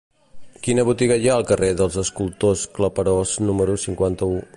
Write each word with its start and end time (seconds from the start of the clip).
Quina 0.67 0.85
botiga 0.87 1.17
hi 1.25 1.29
ha 1.31 1.35
al 1.41 1.45
carrer 1.51 1.69
dels 1.81 1.97
Escultors 2.05 2.63
Claperós 2.79 3.35
número 3.51 3.77
cinquanta-u? 3.85 4.41